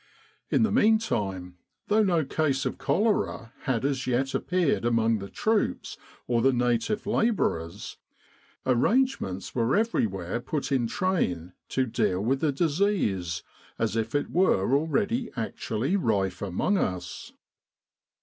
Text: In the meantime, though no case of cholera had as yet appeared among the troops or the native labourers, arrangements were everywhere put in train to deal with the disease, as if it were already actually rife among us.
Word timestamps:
In 0.49 0.63
the 0.63 0.71
meantime, 0.71 1.59
though 1.87 2.01
no 2.01 2.25
case 2.25 2.65
of 2.65 2.79
cholera 2.79 3.53
had 3.65 3.85
as 3.85 4.07
yet 4.07 4.33
appeared 4.33 4.83
among 4.83 5.19
the 5.19 5.29
troops 5.29 5.95
or 6.25 6.41
the 6.41 6.51
native 6.51 7.05
labourers, 7.05 7.97
arrangements 8.65 9.53
were 9.53 9.75
everywhere 9.75 10.39
put 10.39 10.71
in 10.71 10.87
train 10.87 11.53
to 11.69 11.85
deal 11.85 12.19
with 12.19 12.39
the 12.41 12.51
disease, 12.51 13.43
as 13.77 13.95
if 13.95 14.15
it 14.15 14.31
were 14.31 14.75
already 14.75 15.29
actually 15.37 15.95
rife 15.95 16.41
among 16.41 16.79
us. 16.79 17.33